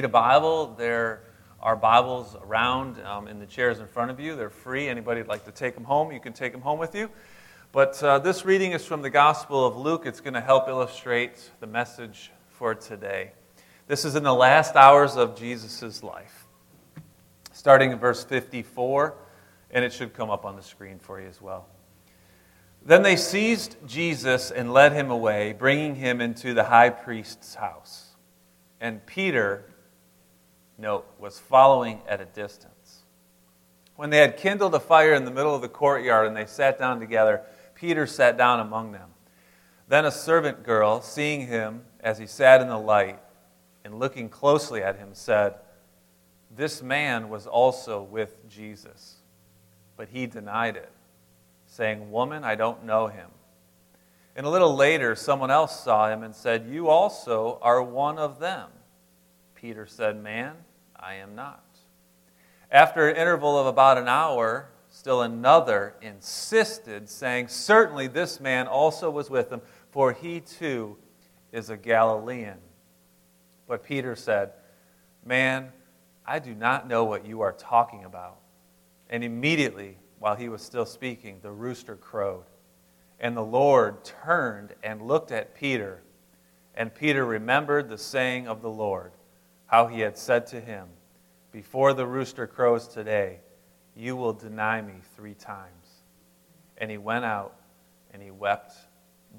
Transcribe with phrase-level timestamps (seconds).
[0.00, 1.20] need a Bible, there
[1.60, 4.34] are Bibles around um, in the chairs in front of you.
[4.34, 4.88] They're free.
[4.88, 7.10] Anybody would like to take them home, you can take them home with you.
[7.70, 10.04] But uh, this reading is from the Gospel of Luke.
[10.06, 13.32] It's going to help illustrate the message for today.
[13.88, 16.46] This is in the last hours of Jesus' life,
[17.52, 19.14] starting in verse 54,
[19.70, 21.66] and it should come up on the screen for you as well.
[22.82, 28.06] Then they seized Jesus and led him away, bringing him into the high priest's house.
[28.80, 29.66] And Peter,
[30.80, 33.02] note, was following at a distance.
[33.96, 36.78] When they had kindled a fire in the middle of the courtyard and they sat
[36.78, 37.42] down together,
[37.74, 39.10] Peter sat down among them.
[39.88, 43.18] Then a servant girl, seeing him as he sat in the light
[43.84, 45.54] and looking closely at him, said,
[46.50, 49.16] This man was also with Jesus.
[49.96, 50.90] But he denied it
[51.70, 53.30] saying, Woman, I don't know him.
[54.36, 58.38] And a little later, someone else saw him and said, You also are one of
[58.38, 58.68] them.
[59.54, 60.56] Peter said, Man,
[61.00, 61.64] I am not.
[62.70, 69.10] After an interval of about an hour, still another insisted, saying, Certainly this man also
[69.10, 70.96] was with them, for he too
[71.52, 72.58] is a Galilean.
[73.66, 74.52] But Peter said,
[75.24, 75.72] Man,
[76.26, 78.38] I do not know what you are talking about.
[79.08, 82.44] And immediately while he was still speaking, the rooster crowed.
[83.18, 86.02] And the Lord turned and looked at Peter.
[86.74, 89.12] And Peter remembered the saying of the Lord,
[89.70, 90.88] how he had said to him,
[91.52, 93.38] Before the rooster crows today,
[93.94, 95.86] you will deny me three times.
[96.76, 97.54] And he went out
[98.12, 98.72] and he wept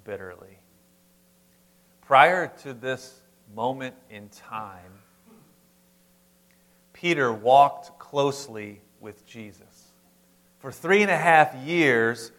[0.05, 0.57] bitterly.
[1.99, 3.19] Prior to this
[3.53, 4.93] moment in time,
[6.93, 9.91] Peter walked closely with Jesus.
[10.59, 12.31] For three and a half years,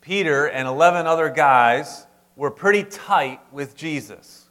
[0.00, 4.48] Peter and 11 other guys were pretty tight with Jesus.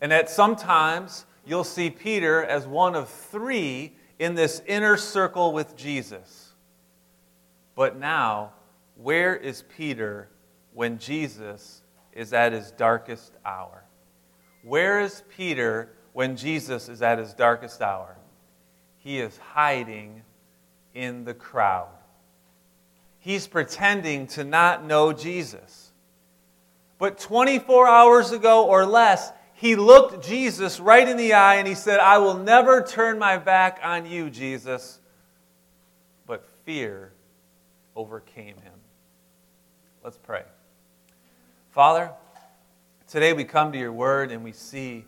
[0.00, 5.76] And that sometimes you'll see Peter as one of three in this inner circle with
[5.76, 6.52] Jesus.
[7.74, 8.52] But now,
[8.96, 10.28] where is Peter
[10.72, 13.84] when Jesus is at his darkest hour?
[14.62, 18.16] Where is Peter when Jesus is at his darkest hour?
[18.96, 20.22] He is hiding
[20.94, 21.88] in the crowd
[23.26, 25.90] he's pretending to not know Jesus.
[26.96, 31.74] But 24 hours ago or less, he looked Jesus right in the eye and he
[31.74, 35.00] said, I will never turn my back on you, Jesus.
[36.26, 37.12] But fear
[37.94, 38.74] overcame him.
[40.04, 40.42] Let's pray.
[41.70, 42.12] Father,
[43.08, 45.04] today we come to your word and we see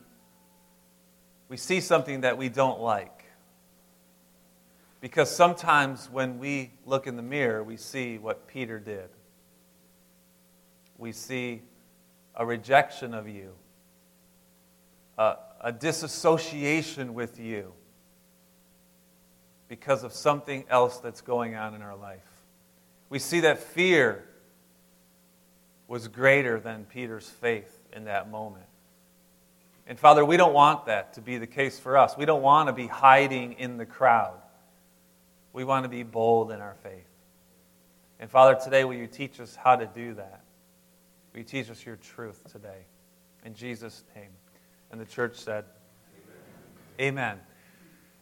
[1.49, 3.25] we see something that we don't like.
[5.01, 9.09] Because sometimes when we look in the mirror, we see what Peter did.
[10.99, 11.63] We see
[12.35, 13.53] a rejection of you,
[15.19, 17.73] a, disassociation with you
[19.69, 22.23] because of something else that's going on in our life.
[23.11, 24.25] We see that fear
[25.89, 28.65] was greater than Peter's faith in that moment.
[29.87, 32.17] And Father, we don't want that to be the case for us.
[32.17, 34.37] We don't want to be hiding in the crowd.
[35.53, 37.07] We want to be bold in our faith.
[38.21, 40.43] And Father, today, will you teach us how to do that?
[41.33, 42.87] Will you teach us your truth today?
[43.45, 44.31] In Jesus' name.
[44.91, 45.65] And the church said,
[47.01, 47.09] Amen.
[47.09, 47.41] Amen.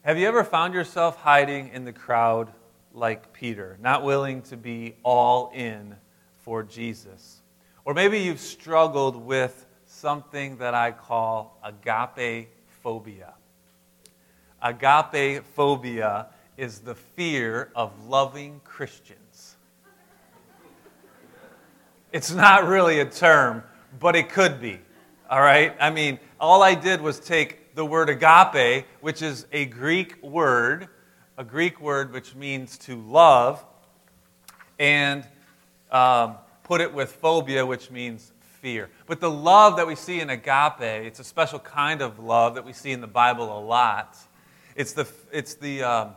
[0.03, 2.53] Have you ever found yourself hiding in the crowd
[2.93, 5.97] like Peter, not willing to be all in
[6.39, 7.43] for Jesus?
[7.85, 12.49] Or maybe you've struggled with something that I call agape
[12.83, 13.35] phobia.
[14.63, 19.57] Agape phobia is the fear of loving Christians.
[22.13, 23.63] It's not really a term,
[23.99, 24.81] but it could be.
[25.29, 25.75] All right?
[25.81, 30.89] I mean, all I did was take the word agape, which is a Greek word,
[31.37, 33.65] a Greek word which means to love,
[34.79, 35.27] and
[35.91, 38.89] um, put it with phobia, which means fear.
[39.07, 42.65] But the love that we see in agape, it's a special kind of love that
[42.65, 44.17] we see in the Bible a lot.
[44.75, 46.11] It's the, it's the, um,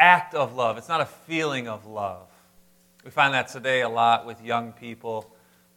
[0.00, 2.26] act of love, it's not a feeling of love.
[3.04, 5.30] We find that today a lot with young people.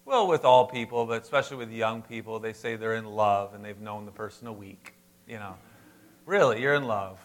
[0.06, 3.64] Well, with all people, but especially with young people, they say they're in love and
[3.64, 4.94] they've known the person a week.
[5.28, 5.56] You know,
[6.26, 7.20] really, you're in love.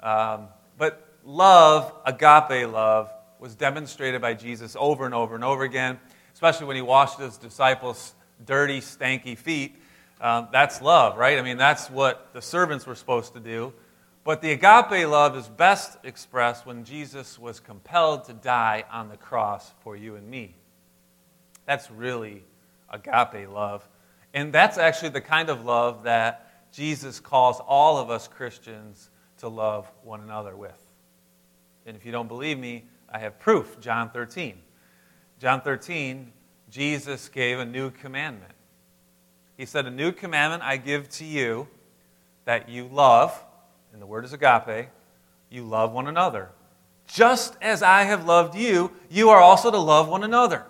[0.00, 0.48] Um,
[0.78, 5.98] but love, agape love, was demonstrated by Jesus over and over and over again,
[6.32, 8.14] especially when he washed his disciples'
[8.46, 9.76] dirty, stanky feet.
[10.18, 11.38] Um, that's love, right?
[11.38, 13.74] I mean, that's what the servants were supposed to do.
[14.24, 19.16] But the agape love is best expressed when Jesus was compelled to die on the
[19.16, 20.54] cross for you and me.
[21.66, 22.44] That's really
[22.90, 23.88] agape love.
[24.34, 29.48] And that's actually the kind of love that Jesus calls all of us Christians to
[29.48, 30.80] love one another with.
[31.86, 33.78] And if you don't believe me, I have proof.
[33.80, 34.58] John 13.
[35.38, 36.32] John 13,
[36.70, 38.52] Jesus gave a new commandment.
[39.56, 41.68] He said, A new commandment I give to you
[42.44, 43.44] that you love,
[43.92, 44.88] and the word is agape,
[45.50, 46.48] you love one another.
[47.06, 50.66] Just as I have loved you, you are also to love one another.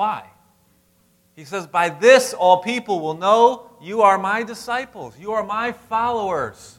[0.00, 0.24] Why?
[1.36, 5.72] He says, By this all people will know you are my disciples, you are my
[5.72, 6.78] followers,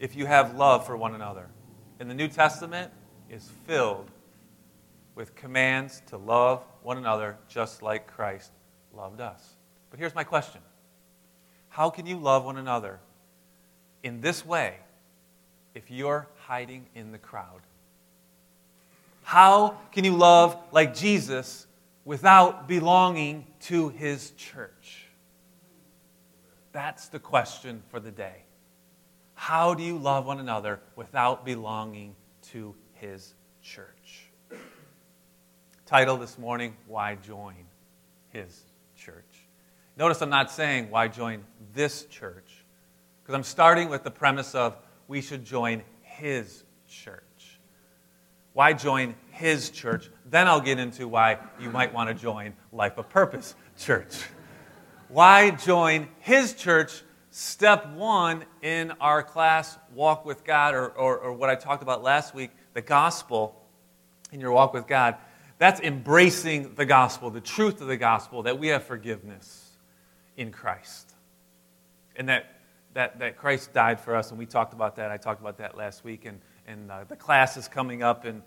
[0.00, 1.46] if you have love for one another.
[2.00, 2.90] And the New Testament
[3.30, 4.10] is filled
[5.14, 8.50] with commands to love one another just like Christ
[8.92, 9.54] loved us.
[9.90, 10.62] But here's my question
[11.68, 12.98] How can you love one another
[14.02, 14.74] in this way
[15.76, 17.60] if you're hiding in the crowd?
[19.22, 21.68] How can you love like Jesus
[22.04, 25.06] without belonging to his church?
[26.72, 28.44] That's the question for the day.
[29.34, 32.14] How do you love one another without belonging
[32.52, 34.30] to his church?
[35.86, 37.56] Title this morning Why Join
[38.28, 38.62] His
[38.96, 39.24] Church?
[39.96, 41.44] Notice I'm not saying why join
[41.74, 42.64] this church,
[43.22, 44.76] because I'm starting with the premise of
[45.08, 47.24] we should join his church.
[48.52, 50.10] Why join his church?
[50.26, 54.24] Then I'll get into why you might want to join Life of Purpose Church.
[55.08, 57.02] Why join his church?
[57.30, 62.02] Step one in our class, Walk with God, or, or, or what I talked about
[62.02, 63.54] last week, the gospel
[64.32, 65.16] in your walk with God.
[65.58, 69.76] That's embracing the gospel, the truth of the gospel, that we have forgiveness
[70.36, 71.14] in Christ.
[72.16, 72.60] And that,
[72.94, 75.12] that, that Christ died for us, and we talked about that.
[75.12, 76.40] I talked about that last week, and,
[76.70, 78.42] and uh, the class is coming up in,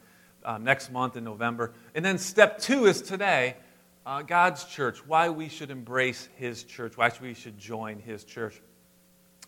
[0.46, 1.74] uh, next month in November.
[1.94, 3.58] And then step two is today
[4.06, 8.62] uh, God's church, why we should embrace His church, why we should join His church.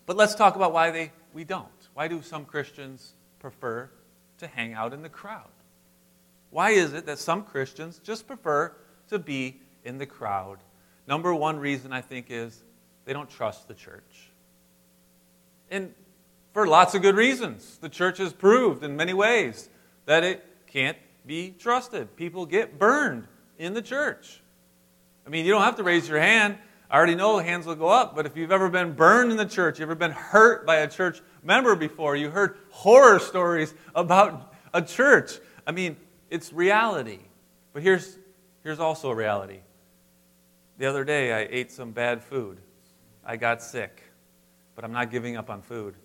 [0.04, 1.66] But let's talk about why they, we don't.
[1.94, 3.90] Why do some Christians prefer
[4.38, 5.48] to hang out in the crowd?
[6.50, 8.74] Why is it that some Christians just prefer
[9.08, 10.58] to be in the crowd?
[11.08, 12.62] Number one reason I think is
[13.04, 14.30] they don't trust the church.
[15.70, 15.92] And
[16.56, 17.76] for lots of good reasons.
[17.82, 19.68] The church has proved in many ways
[20.06, 22.16] that it can't be trusted.
[22.16, 24.40] People get burned in the church.
[25.26, 26.56] I mean, you don't have to raise your hand.
[26.90, 29.44] I already know hands will go up, but if you've ever been burned in the
[29.44, 34.54] church, you've ever been hurt by a church member before, you heard horror stories about
[34.72, 35.32] a church.
[35.66, 35.98] I mean,
[36.30, 37.18] it's reality.
[37.74, 38.16] But here's,
[38.62, 39.60] here's also a reality.
[40.78, 42.62] The other day, I ate some bad food.
[43.22, 44.02] I got sick,
[44.74, 45.96] but I'm not giving up on food.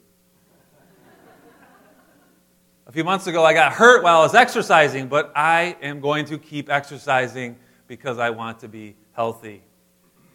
[2.92, 6.26] A few months ago, I got hurt while I was exercising, but I am going
[6.26, 7.56] to keep exercising
[7.88, 9.64] because I want to be healthy.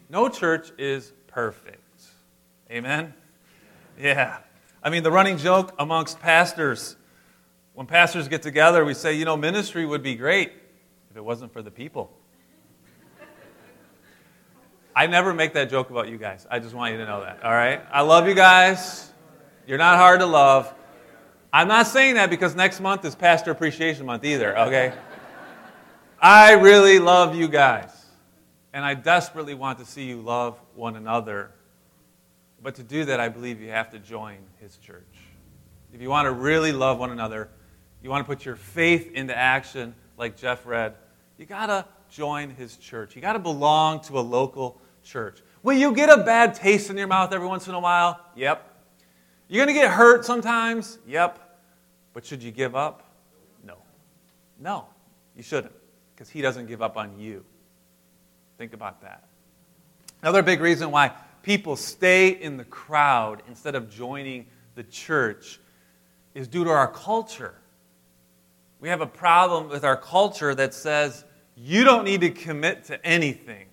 [0.09, 2.01] No church is perfect.
[2.71, 3.13] Amen?
[4.01, 4.39] Yeah.
[4.81, 6.95] I mean, the running joke amongst pastors,
[7.75, 10.51] when pastors get together, we say, you know, ministry would be great
[11.11, 12.11] if it wasn't for the people.
[14.95, 16.47] I never make that joke about you guys.
[16.49, 17.83] I just want you to know that, all right?
[17.91, 19.11] I love you guys.
[19.67, 20.73] You're not hard to love.
[21.53, 24.93] I'm not saying that because next month is Pastor Appreciation Month either, okay?
[26.21, 28.05] I really love you guys.
[28.73, 31.51] And I desperately want to see you love one another.
[32.61, 35.03] But to do that, I believe you have to join His church.
[35.93, 37.49] If you want to really love one another,
[38.03, 40.95] you want to put your faith into action, like Jeff read,
[41.37, 43.15] you got to join His church.
[43.15, 45.41] You got to belong to a local church.
[45.63, 48.19] Will you get a bad taste in your mouth every once in a while?
[48.35, 48.76] Yep.
[49.47, 50.99] You're going to get hurt sometimes?
[51.07, 51.39] Yep.
[52.13, 53.03] But should you give up?
[53.63, 53.75] No.
[54.59, 54.85] No,
[55.35, 55.73] you shouldn't,
[56.13, 57.45] because He doesn't give up on you.
[58.57, 59.23] Think about that.
[60.21, 61.11] Another big reason why
[61.43, 65.59] people stay in the crowd instead of joining the church
[66.33, 67.55] is due to our culture.
[68.79, 71.23] We have a problem with our culture that says
[71.55, 73.67] you don't need to commit to anything.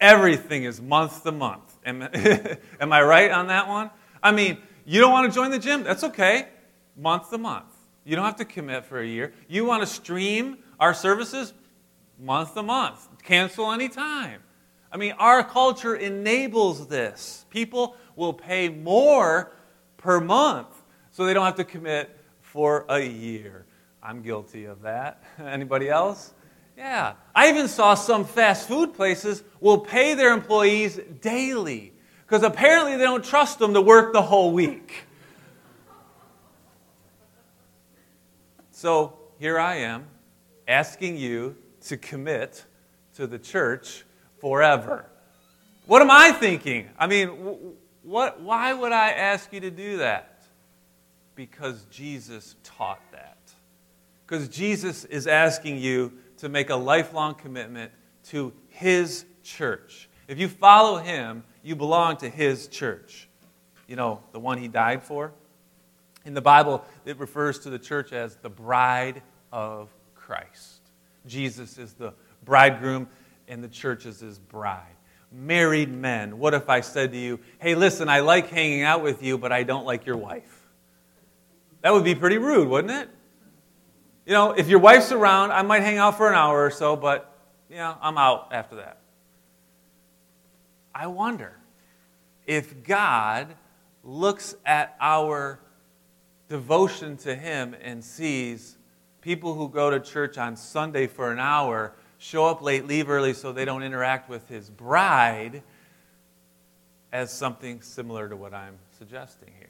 [0.00, 1.76] Everything is month to month.
[1.84, 2.02] Am,
[2.80, 3.90] am I right on that one?
[4.22, 5.82] I mean, you don't want to join the gym?
[5.82, 6.48] That's okay.
[6.96, 7.72] Month to month.
[8.04, 9.32] You don't have to commit for a year.
[9.48, 11.54] You want to stream our services?
[12.18, 13.08] Month to month.
[13.22, 14.42] Cancel anytime.
[14.92, 17.46] I mean, our culture enables this.
[17.50, 19.52] People will pay more
[19.96, 20.68] per month
[21.10, 23.64] so they don't have to commit for a year.
[24.02, 25.24] I'm guilty of that.
[25.38, 26.34] Anybody else?
[26.76, 27.14] Yeah.
[27.34, 31.93] I even saw some fast food places will pay their employees daily
[32.34, 35.04] because apparently they don't trust them to work the whole week.
[38.72, 40.06] So here I am
[40.66, 42.64] asking you to commit
[43.14, 44.04] to the church
[44.40, 45.06] forever.
[45.86, 46.88] What am I thinking?
[46.98, 47.28] I mean,
[48.02, 50.42] what, why would I ask you to do that?
[51.36, 53.38] Because Jesus taught that.
[54.26, 57.92] Because Jesus is asking you to make a lifelong commitment
[58.30, 60.08] to His church.
[60.26, 63.28] If you follow Him, you belong to His church.
[63.88, 65.32] You know, the one He died for?
[66.24, 70.80] In the Bible, it refers to the church as the bride of Christ.
[71.26, 73.08] Jesus is the bridegroom,
[73.48, 74.86] and the church is his bride.
[75.32, 79.22] Married men, what if I said to you, hey, listen, I like hanging out with
[79.22, 80.62] you, but I don't like your wife?
[81.82, 83.10] That would be pretty rude, wouldn't it?
[84.26, 86.96] You know, if your wife's around, I might hang out for an hour or so,
[86.96, 87.36] but,
[87.68, 89.00] you know, I'm out after that.
[90.94, 91.56] I wonder
[92.46, 93.54] if God
[94.04, 95.58] looks at our
[96.48, 98.76] devotion to Him and sees
[99.20, 103.34] people who go to church on Sunday for an hour show up late, leave early
[103.34, 105.62] so they don't interact with His bride
[107.12, 109.68] as something similar to what I'm suggesting here.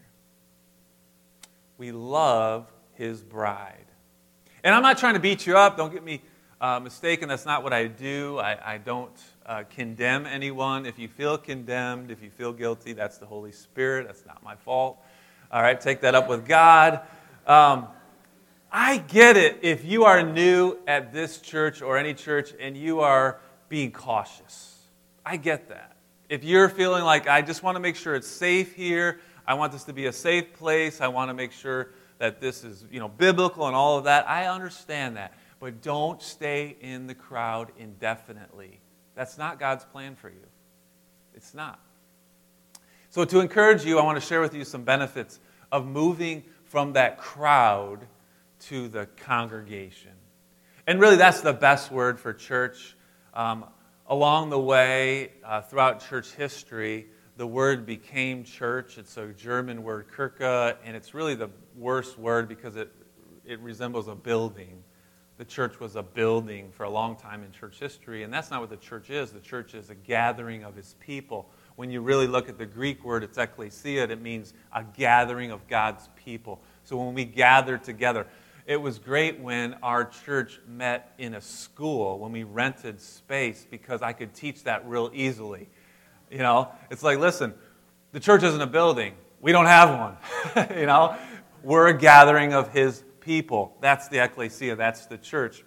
[1.79, 3.87] We love His bride.
[4.63, 6.23] And I'm not trying to beat you up, don't get me
[6.61, 8.39] uh, mistaken, that's not what I do.
[8.39, 9.13] I, I don't
[9.47, 10.87] uh, condemn anyone.
[10.87, 14.57] If you feel condemned, if you feel guilty, that's the Holy Spirit, that's not my
[14.57, 14.99] fault.
[15.51, 17.01] All right, take that up with God.
[17.47, 17.89] Um,
[18.73, 23.01] I get it if you are new at this church or any church and you
[23.01, 24.79] are being cautious.
[25.25, 25.97] I get that.
[26.29, 29.73] If you're feeling like, I just want to make sure it's safe here, I want
[29.73, 32.99] this to be a safe place, I want to make sure that this is you
[32.99, 35.35] know, biblical and all of that, I understand that.
[35.61, 38.81] But don't stay in the crowd indefinitely.
[39.15, 40.47] That's not God's plan for you.
[41.35, 41.81] It's not.
[43.11, 45.39] So, to encourage you, I want to share with you some benefits
[45.71, 48.07] of moving from that crowd
[48.61, 50.11] to the congregation.
[50.87, 52.97] And really, that's the best word for church.
[53.33, 53.67] Um,
[54.07, 57.07] along the way, uh, throughout church history,
[57.37, 58.99] the word became church.
[58.99, 62.93] It's a German word, Kirche, and it's really the worst word because it,
[63.45, 64.83] it resembles a building.
[65.37, 68.61] The church was a building for a long time in church history, and that's not
[68.61, 69.33] what the church is.
[69.33, 73.05] The church is a gathering of his people when you really look at the Greek
[73.05, 76.63] word, it's ekklesia, it means a gathering of God's people.
[76.85, 78.27] So when we gather together,
[78.67, 84.03] it was great when our church met in a school, when we rented space, because
[84.03, 85.69] I could teach that real easily.
[86.31, 87.55] You know, it's like, listen,
[88.13, 89.15] the church isn't a building.
[89.41, 90.79] We don't have one.
[90.79, 91.17] you know,
[91.63, 93.77] we're a gathering of his people.
[93.81, 95.65] That's the ecclesia, that's the church.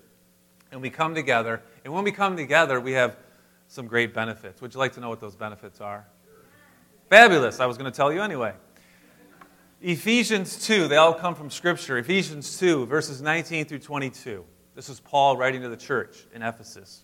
[0.72, 3.18] And we come together, and when we come together, we have
[3.68, 4.62] some great benefits.
[4.62, 6.06] Would you like to know what those benefits are?
[7.10, 7.60] Fabulous.
[7.60, 8.54] I was going to tell you anyway.
[9.82, 11.98] Ephesians 2, they all come from Scripture.
[11.98, 14.44] Ephesians 2, verses 19 through 22.
[14.76, 17.04] This is Paul writing to the church in Ephesus.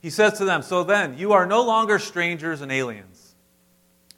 [0.00, 3.34] He says to them, So then, you are no longer strangers and aliens.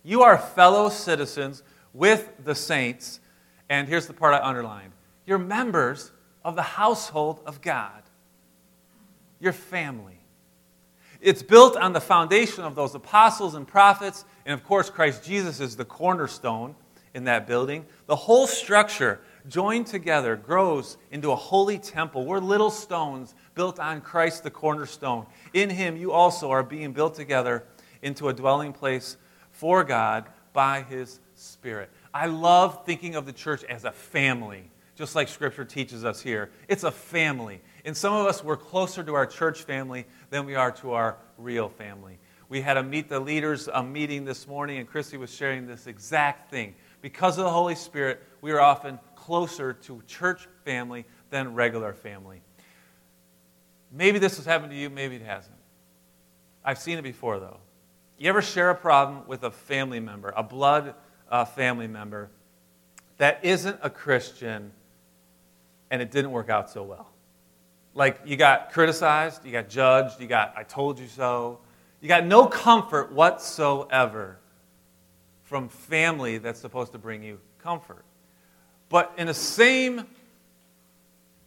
[0.03, 1.63] You are fellow citizens
[1.93, 3.21] with the saints.
[3.69, 4.93] And here's the part I underlined
[5.27, 6.13] you're members
[6.45, 8.03] of the household of God,
[9.41, 10.21] your family.
[11.21, 15.61] It's built on the foundation of those apostles and prophets, and of course, Christ Jesus
[15.61, 16.75] is the cornerstone
[17.15, 17.87] in that building.
[18.07, 22.27] The whole structure, joined together, grows into a holy temple.
[22.27, 25.27] We're little stones built on Christ, the cornerstone.
[25.53, 27.65] In Him, you also are being built together
[28.03, 29.17] into a dwelling place
[29.51, 31.91] for God by His Spirit.
[32.13, 36.51] I love thinking of the church as a family, just like Scripture teaches us here.
[36.69, 37.61] It's a family.
[37.85, 41.19] And some of us, we're closer to our church family than we are to our
[41.39, 42.19] real family.
[42.49, 45.87] We had a Meet the Leaders a meeting this morning, and Christy was sharing this
[45.87, 46.75] exact thing.
[47.03, 52.41] Because of the Holy Spirit, we are often closer to church family than regular family.
[53.93, 55.57] Maybe this has happened to you, maybe it hasn't.
[56.65, 57.59] I've seen it before, though.
[58.19, 60.95] You ever share a problem with a family member, a blood
[61.31, 62.31] uh, family member,
[63.19, 64.73] that isn't a Christian
[65.91, 67.11] and it didn't work out so well?
[67.95, 71.61] Like you got criticized, you got judged, you got I told you so.
[72.01, 74.39] You got no comfort whatsoever
[75.45, 78.05] from family that's supposed to bring you comfort.
[78.89, 80.07] But in the same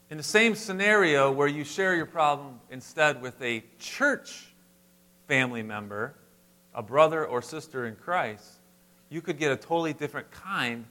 [0.10, 4.48] in the same scenario where you share your problem instead with a church
[5.27, 6.15] family member,
[6.74, 8.53] a brother or sister in Christ,
[9.10, 10.86] you could get a totally different kind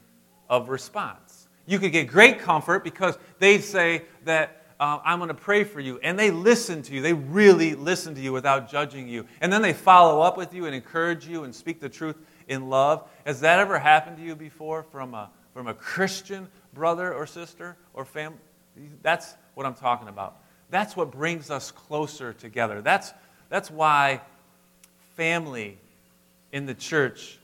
[0.49, 1.28] of response.
[1.69, 5.81] You could get great comfort because they say that uh, I'm going to pray for
[5.81, 6.01] you.
[6.03, 7.03] And they listen to you.
[7.03, 9.27] They really listen to you without judging you.
[9.43, 12.17] And then they follow up with you and encourage you and speak the truth
[12.49, 13.07] in love.
[13.27, 17.77] Has that ever happened to you before from a, from a Christian brother or sister
[17.93, 18.39] or family?
[19.03, 20.39] That's what I'm talking about.
[20.71, 22.81] That's what brings us closer together.
[22.81, 23.13] That's,
[23.51, 24.23] that's why
[25.17, 25.77] family
[26.51, 27.39] in the church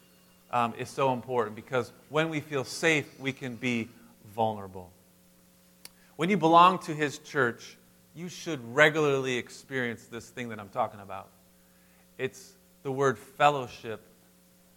[0.50, 3.90] um, is so important because when we feel safe, we can be
[4.34, 4.90] vulnerable.
[6.16, 7.76] When you belong to His church,
[8.14, 11.30] you should regularly experience this thing that I'm talking about.
[12.18, 14.00] It's the word fellowship,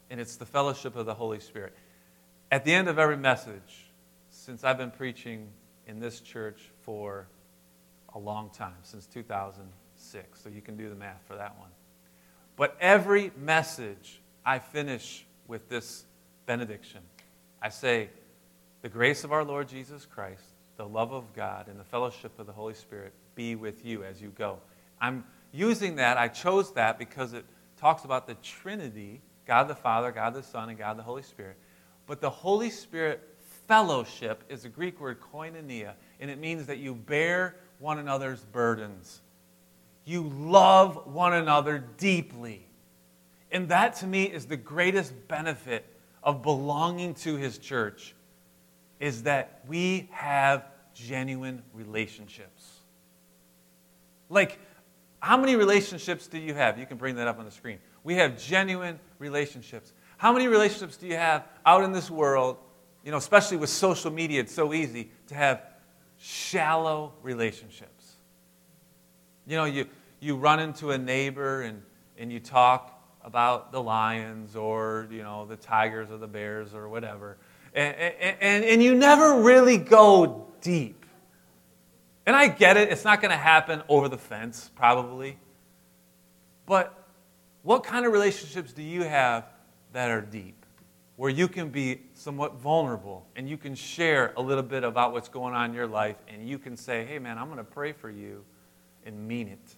[0.09, 1.75] and it's the fellowship of the Holy Spirit.
[2.51, 3.91] At the end of every message,
[4.29, 5.49] since I've been preaching
[5.85, 7.27] in this church for
[8.15, 11.69] a long time, since 2006, so you can do the math for that one.
[12.55, 16.05] But every message I finish with this
[16.45, 17.01] benediction.
[17.61, 18.09] I say,
[18.81, 20.43] The grace of our Lord Jesus Christ,
[20.77, 24.21] the love of God, and the fellowship of the Holy Spirit be with you as
[24.21, 24.59] you go.
[25.01, 27.45] I'm using that, I chose that because it
[27.77, 31.55] talks about the Trinity God the Father, God the Son, and God the Holy Spirit.
[32.05, 33.21] But the Holy Spirit
[33.67, 39.21] fellowship is a Greek word koinonia, and it means that you bear one another's burdens.
[40.03, 42.65] You love one another deeply.
[43.51, 45.85] And that to me is the greatest benefit
[46.21, 48.13] of belonging to his church
[48.99, 52.77] is that we have genuine relationships.
[54.29, 54.59] Like,
[55.19, 56.77] how many relationships do you have?
[56.77, 57.79] You can bring that up on the screen.
[58.03, 59.93] We have genuine relationships.
[60.17, 62.57] How many relationships do you have out in this world,
[63.03, 65.61] you know, especially with social media, it's so easy to have
[66.17, 68.13] shallow relationships.
[69.45, 69.85] You know, you,
[70.19, 71.81] you run into a neighbor and,
[72.17, 76.89] and you talk about the lions or, you know, the tigers or the bears or
[76.89, 77.37] whatever.
[77.77, 77.95] And,
[78.41, 81.05] and, and you never really go deep.
[82.25, 85.37] And I get it, it's not going to happen over the fence, probably.
[86.65, 87.07] But
[87.61, 89.45] what kind of relationships do you have
[89.93, 90.65] that are deep?
[91.17, 95.29] Where you can be somewhat vulnerable and you can share a little bit about what's
[95.29, 97.91] going on in your life and you can say, hey, man, I'm going to pray
[97.91, 98.43] for you
[99.05, 99.75] and mean it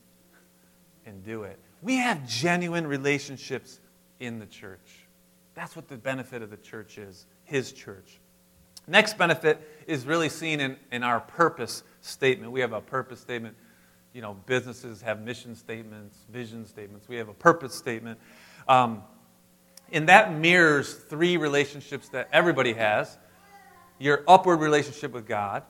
[1.05, 1.59] and do it.
[1.81, 3.79] We have genuine relationships
[4.21, 5.05] in the church.
[5.53, 8.19] That's what the benefit of the church is, His church.
[8.87, 12.51] Next benefit is really seen in, in our purpose statement.
[12.51, 13.55] We have a purpose statement.
[14.13, 17.07] You know, businesses have mission statements, vision statements.
[17.07, 18.19] We have a purpose statement.
[18.67, 19.03] Um,
[19.91, 23.17] and that mirrors three relationships that everybody has
[23.97, 25.63] your upward relationship with God,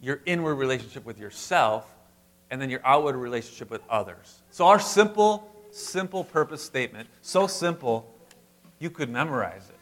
[0.00, 1.86] your inward relationship with yourself,
[2.50, 4.42] and then your outward relationship with others.
[4.50, 8.12] So, our simple, simple purpose statement, so simple,
[8.78, 9.75] you could memorize it.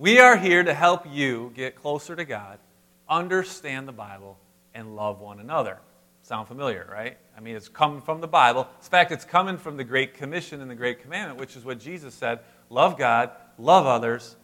[0.00, 2.60] We are here to help you get closer to God,
[3.08, 4.38] understand the Bible,
[4.72, 5.78] and love one another.
[6.22, 7.18] Sound familiar, right?
[7.36, 8.68] I mean, it's coming from the Bible.
[8.80, 11.80] In fact, it's coming from the Great Commission and the Great Commandment, which is what
[11.80, 12.38] Jesus said
[12.70, 14.36] love God, love others,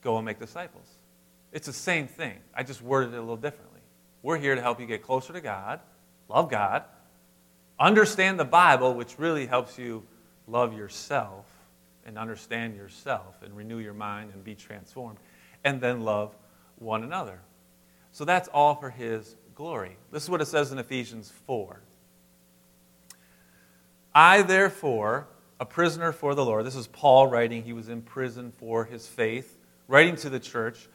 [0.00, 0.88] go and make disciples.
[1.52, 2.38] It's the same thing.
[2.54, 3.80] I just worded it a little differently.
[4.22, 5.80] We're here to help you get closer to God,
[6.30, 6.84] love God,
[7.78, 10.02] understand the Bible, which really helps you
[10.46, 11.44] love yourself
[12.06, 15.18] and understand yourself and renew your mind and be transformed,
[15.64, 16.34] and then love
[16.78, 17.40] one another.
[18.12, 19.96] So that's all for His glory.
[20.10, 21.80] This is what it says in Ephesians 4.
[24.14, 25.26] I, therefore,
[25.58, 29.06] a prisoner for the Lord, this is Paul writing, he was in prison for his
[29.06, 29.56] faith,
[29.88, 30.88] writing to the church,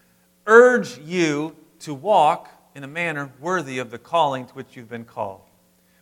[0.45, 5.05] urge you to walk in a manner worthy of the calling to which you've been
[5.05, 5.41] called,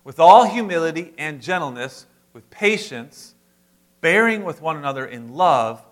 [0.04, 3.34] with all humility and gentleness, with patience
[4.02, 5.84] bearing with one another in love.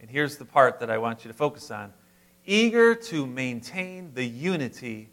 [0.00, 1.92] And here's the part that I want you to focus on
[2.46, 5.08] eager to maintain the unity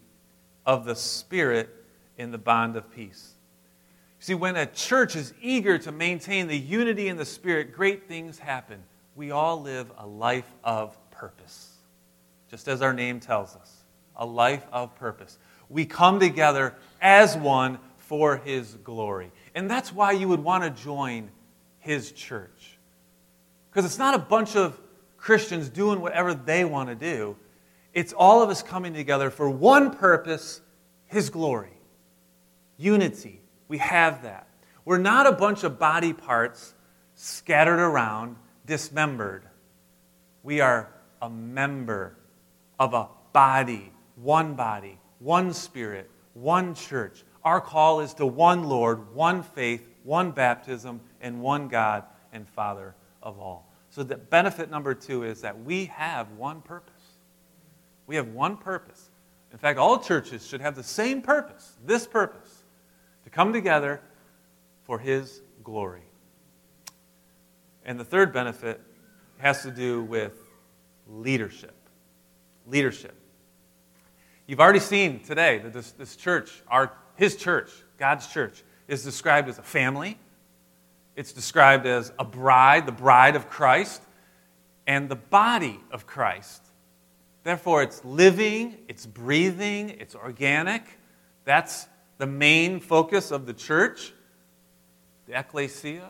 [0.66, 1.70] of the Spirit
[2.18, 3.34] in the bond of peace.
[4.20, 8.40] See, when a church is eager to maintain the unity in the Spirit, great things
[8.40, 8.84] happen.
[9.16, 11.76] We all live a life of purpose,
[12.50, 13.84] just as our name tells us
[14.16, 15.38] a life of purpose.
[15.70, 19.32] We come together as one for His glory.
[19.54, 21.30] And that's why you would want to join
[21.88, 22.78] his church.
[23.70, 24.78] Because it's not a bunch of
[25.16, 27.38] Christians doing whatever they want to do,
[27.94, 30.60] it's all of us coming together for one purpose
[31.06, 31.72] His glory.
[32.76, 33.42] Unity.
[33.70, 34.48] We have that.
[34.84, 36.74] We're not a bunch of body parts
[37.16, 39.44] scattered around, dismembered.
[40.44, 42.18] We are a member
[42.78, 47.24] of a body, one body, one spirit, one church.
[47.46, 52.96] Our call is to one Lord, one faith, one baptism, and one God and Father
[53.22, 53.70] of all.
[53.90, 56.94] So, the benefit number two is that we have one purpose.
[58.06, 59.10] We have one purpose.
[59.52, 62.64] In fact, all churches should have the same purpose this purpose
[63.26, 64.02] to come together
[64.84, 66.04] for His glory.
[67.84, 68.82] And the third benefit
[69.40, 70.34] has to do with
[71.10, 71.76] leadership.
[72.66, 73.16] Leadership.
[74.46, 79.50] You've already seen today that this, this church, our, His church, God's church, is described
[79.50, 80.18] as a family
[81.18, 84.04] It's described as a bride, the bride of Christ,
[84.86, 86.62] and the body of Christ.
[87.44, 90.84] Therefore, it's living, it's breathing, it's organic.
[91.44, 91.88] That's
[92.20, 94.14] the main focus of the church,
[95.26, 96.08] the ecclesia.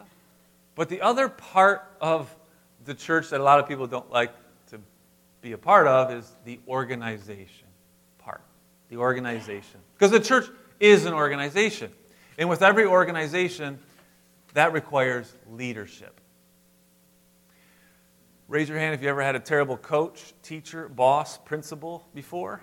[0.76, 2.36] But the other part of
[2.84, 4.34] the church that a lot of people don't like
[4.72, 4.80] to
[5.42, 7.68] be a part of is the organization
[8.18, 8.42] part.
[8.90, 9.80] The organization.
[9.94, 10.50] Because the church
[10.82, 11.92] is an organization.
[12.38, 13.80] And with every organization,
[14.54, 16.20] that requires leadership.
[18.48, 22.62] Raise your hand if you ever had a terrible coach, teacher, boss, principal before.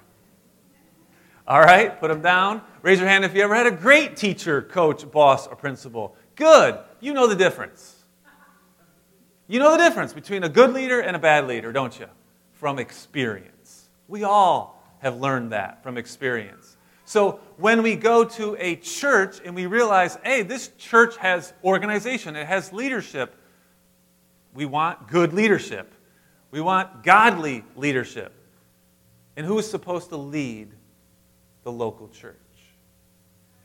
[1.46, 2.62] All right, put them down.
[2.80, 6.16] Raise your hand if you ever had a great teacher, coach, boss, or principal.
[6.36, 6.78] Good.
[7.00, 8.02] You know the difference.
[9.46, 12.06] You know the difference between a good leader and a bad leader, don't you?
[12.52, 13.90] From experience.
[14.08, 16.73] We all have learned that from experience.
[17.04, 22.36] So when we go to a church and we realize, hey, this church has organization,
[22.36, 23.34] it has leadership,
[24.54, 25.92] we want good leadership.
[26.50, 28.32] We want godly leadership.
[29.36, 30.70] And who is supposed to lead
[31.64, 32.36] the local church?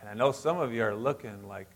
[0.02, 1.67] And I know some of you are looking like,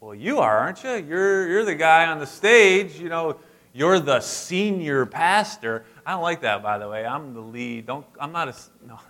[0.00, 0.94] well, you are, aren't you?
[0.94, 2.98] You're, you're the guy on the stage.
[3.00, 3.38] You know,
[3.72, 5.84] you're the senior pastor.
[6.06, 7.04] I don't like that, by the way.
[7.04, 7.86] I'm the lead.
[7.86, 8.54] Don't, I'm not a,
[8.86, 9.00] no.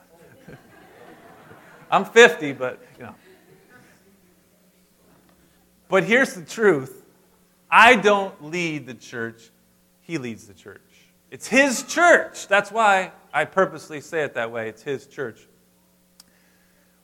[1.92, 3.14] I'm 50, but, you know.
[5.88, 7.04] But here's the truth
[7.70, 9.50] I don't lead the church,
[10.00, 10.80] He leads the church.
[11.30, 12.48] It's His church.
[12.48, 14.70] That's why I purposely say it that way.
[14.70, 15.46] It's His church.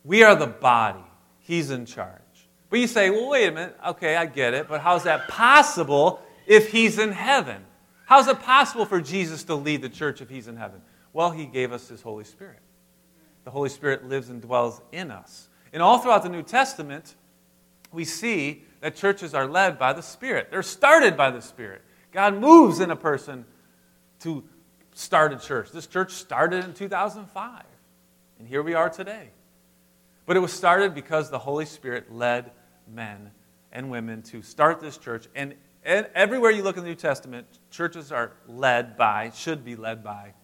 [0.05, 1.05] We are the body,
[1.40, 2.22] He's in charge.
[2.70, 3.77] But you say, well, wait a minute.
[3.88, 4.68] Okay, I get it.
[4.68, 7.62] But how's that possible if He's in heaven?
[8.07, 10.81] How's it possible for Jesus to lead the church if He's in heaven?
[11.12, 12.61] Well, He gave us His Holy Spirit.
[13.48, 15.48] The Holy Spirit lives and dwells in us.
[15.72, 17.14] And all throughout the New Testament,
[17.90, 20.48] we see that churches are led by the Spirit.
[20.50, 21.80] They're started by the Spirit.
[22.12, 23.46] God moves in a person
[24.20, 24.44] to
[24.92, 25.72] start a church.
[25.72, 27.62] This church started in 2005,
[28.38, 29.30] and here we are today.
[30.26, 32.50] But it was started because the Holy Spirit led
[32.87, 33.30] men
[33.72, 35.26] and women to start this church.
[35.34, 40.04] And, everywhere you look in the New Testament, churches are led by, should be led
[40.04, 40.34] by,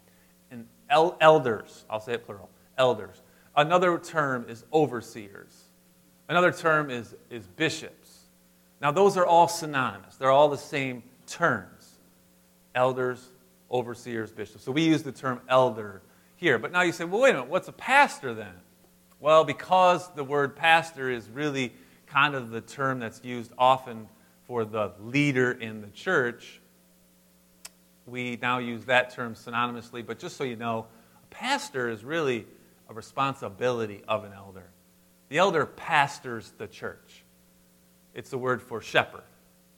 [0.51, 1.85] and elders.
[1.91, 3.23] I'll say it plural elders.
[3.57, 5.65] Another term is overseers.
[6.29, 8.19] Another term is, is bishops.
[8.81, 11.71] Now, those are all synonymous, they're all the same terms
[12.75, 13.31] elders,
[13.71, 14.65] overseers, bishops.
[14.65, 16.03] So we use the term elder
[16.37, 16.59] here.
[16.59, 18.53] But now you say, well, wait a minute, what's a pastor then?
[19.21, 21.73] Well, because the word pastor is really
[22.07, 24.09] kind of the term that's used often
[24.47, 26.61] for the leader in the church,
[28.07, 30.05] we now use that term synonymously.
[30.05, 30.87] But just so you know,
[31.23, 32.47] a pastor is really
[32.89, 34.71] a responsibility of an elder.
[35.29, 37.25] The elder pastors the church.
[38.15, 39.25] It's the word for shepherd.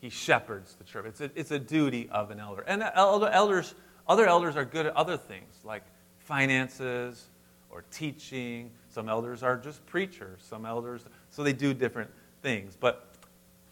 [0.00, 1.06] He shepherds the church.
[1.06, 2.62] It's a, it's a duty of an elder.
[2.66, 3.74] And elder, elders,
[4.06, 5.82] other elders are good at other things like
[6.18, 7.28] finances
[7.70, 8.70] or teaching.
[8.88, 10.40] Some elders are just preachers.
[10.42, 12.10] Some elders, so they do different
[12.42, 12.76] things.
[12.78, 13.14] But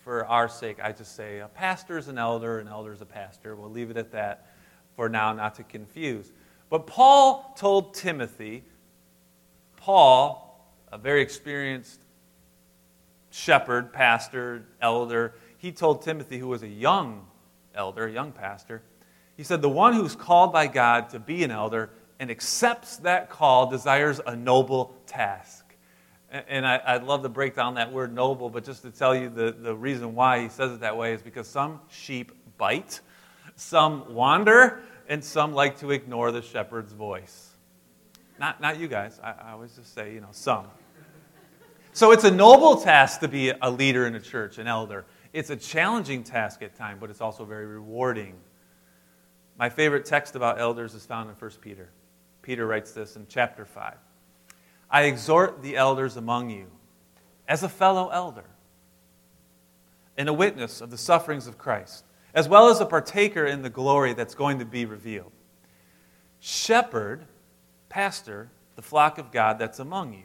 [0.03, 3.07] for our sake, I just say a pastor is an elder, an elder is a
[3.07, 3.57] pastor.
[3.57, 4.49] We'll leave it at that
[4.97, 6.31] for now, not to confuse.
[6.71, 8.65] But Paul told Timothy,
[9.85, 12.01] Paul, a very experienced
[13.29, 17.27] shepherd, pastor, elder, he told Timothy, who was a young
[17.75, 18.81] elder, a young pastor,
[19.37, 23.29] he said, The one who's called by God to be an elder and accepts that
[23.29, 25.77] call desires a noble task.
[26.31, 29.29] And I, would love to break down that word noble, but just to tell you
[29.29, 33.03] the, the reason why he says it that way is because some sheep bite,
[33.55, 37.54] some wander, and some like to ignore the shepherd's voice.
[38.39, 39.21] Not, not you guys.
[39.23, 40.67] I, I always just say, you know, some.
[41.93, 45.05] So it's a noble task to be a leader in a church, an elder.
[45.33, 48.35] It's a challenging task at times, but it's also very rewarding.
[49.57, 51.91] My favorite text about elders is found in 1 Peter.
[52.43, 53.95] Peter writes this in chapter 5.
[54.91, 56.67] I exhort the elders among you
[57.47, 58.45] as a fellow elder
[60.17, 63.71] and a witness of the sufferings of Christ, as well as a partaker in the
[63.71, 65.33] glory that's going to be revealed.
[66.41, 67.27] Shepherd,
[67.95, 70.25] pastor, the flock of God that's among you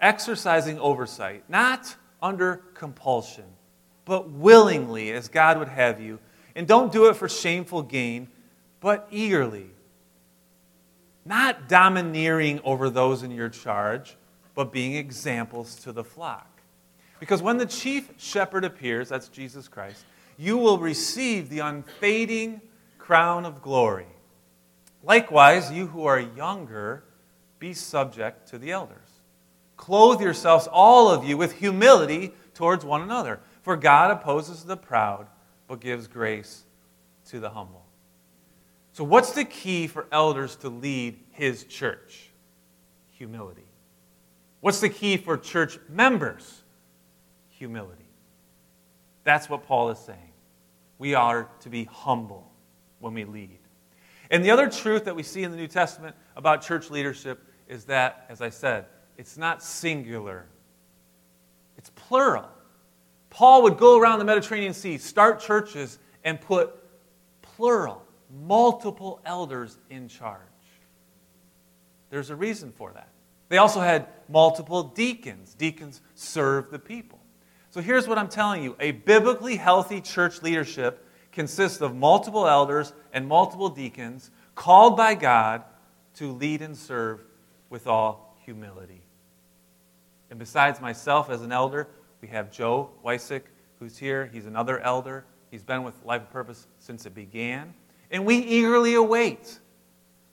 [0.00, 3.44] exercising oversight, not under compulsion,
[4.04, 6.18] but willingly as God would have you.
[6.56, 8.28] And don't do it for shameful gain,
[8.80, 9.70] but eagerly.
[11.24, 14.16] Not domineering over those in your charge,
[14.54, 16.60] but being examples to the flock.
[17.20, 20.04] Because when the chief shepherd appears, that's Jesus Christ,
[20.38, 22.62] you will receive the unfading
[22.98, 24.06] crown of glory.
[25.02, 27.04] Likewise, you who are younger,
[27.58, 29.08] be subject to the elders.
[29.76, 33.40] Clothe yourselves, all of you, with humility towards one another.
[33.62, 35.26] For God opposes the proud,
[35.66, 36.64] but gives grace
[37.26, 37.84] to the humble.
[38.92, 42.30] So, what's the key for elders to lead his church?
[43.12, 43.68] Humility.
[44.60, 46.62] What's the key for church members?
[47.50, 48.04] Humility.
[49.24, 50.32] That's what Paul is saying.
[50.98, 52.50] We are to be humble
[52.98, 53.59] when we lead.
[54.30, 57.84] And the other truth that we see in the New Testament about church leadership is
[57.86, 60.46] that, as I said, it's not singular,
[61.76, 62.48] it's plural.
[63.28, 66.74] Paul would go around the Mediterranean Sea, start churches, and put
[67.42, 68.02] plural,
[68.44, 70.40] multiple elders in charge.
[72.10, 73.08] There's a reason for that.
[73.48, 75.54] They also had multiple deacons.
[75.54, 77.20] Deacons serve the people.
[77.70, 82.92] So here's what I'm telling you a biblically healthy church leadership consists of multiple elders
[83.12, 85.62] and multiple deacons called by God
[86.14, 87.22] to lead and serve
[87.68, 89.02] with all humility.
[90.30, 91.88] And besides myself as an elder,
[92.20, 93.42] we have Joe Wysick,
[93.78, 94.30] who's here.
[94.32, 95.24] He's another elder.
[95.50, 97.74] He's been with Life of Purpose since it began.
[98.10, 99.58] And we eagerly await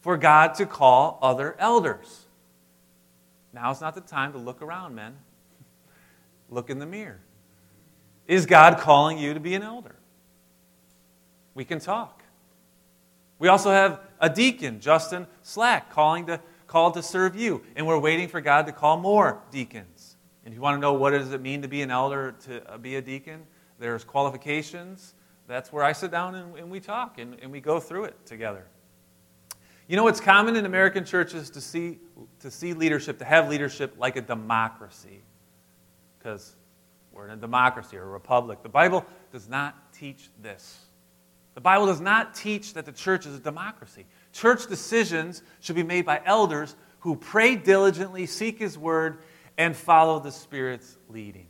[0.01, 2.27] for God to call other elders.
[3.53, 5.15] Now's not the time to look around, men.
[6.49, 7.19] Look in the mirror.
[8.27, 9.96] Is God calling you to be an elder?
[11.57, 12.21] We can talk.
[13.39, 17.63] We also have a deacon, Justin Slack, calling to, called to serve you.
[17.75, 20.17] And we're waiting for God to call more deacons.
[20.45, 22.71] And if you want to know what does it mean to be an elder, to
[22.71, 23.41] uh, be a deacon,
[23.79, 25.15] there's qualifications.
[25.47, 28.23] That's where I sit down and, and we talk and, and we go through it
[28.23, 28.67] together.
[29.87, 31.97] You know, it's common in American churches to see,
[32.39, 35.23] to see leadership, to have leadership like a democracy.
[36.19, 36.55] Because
[37.11, 38.61] we're in a democracy or a republic.
[38.61, 40.83] The Bible does not teach this.
[41.57, 44.05] The Bible does not teach that the church is a democracy.
[44.31, 49.17] Church decisions should be made by elders who pray diligently, seek His word,
[49.57, 51.47] and follow the Spirit's leading.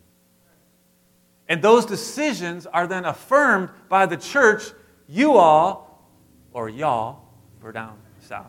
[1.49, 4.71] And those decisions are then affirmed by the church,
[5.09, 6.09] you all,
[6.53, 7.25] or y'all,
[7.59, 8.47] for down south,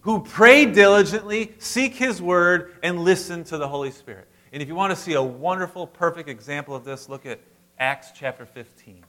[0.00, 4.26] who pray diligently, seek His word, and listen to the Holy Spirit.
[4.54, 7.40] And if you want to see a wonderful, perfect example of this, look at
[7.78, 9.04] Acts chapter 15.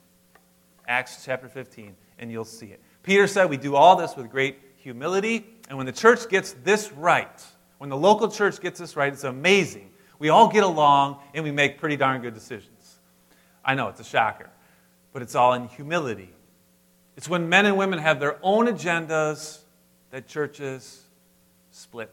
[0.87, 2.81] Acts chapter 15, and you'll see it.
[3.03, 6.91] Peter said, We do all this with great humility, and when the church gets this
[6.91, 7.43] right,
[7.77, 9.91] when the local church gets this right, it's amazing.
[10.19, 12.99] We all get along and we make pretty darn good decisions.
[13.63, 14.49] I know, it's a shocker,
[15.11, 16.29] but it's all in humility.
[17.17, 19.59] It's when men and women have their own agendas
[20.11, 21.03] that churches
[21.71, 22.11] split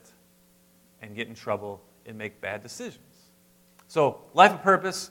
[1.01, 2.99] and get in trouble and make bad decisions.
[3.87, 5.11] So, life of purpose,